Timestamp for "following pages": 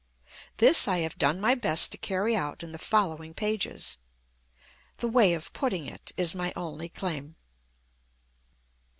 2.79-3.99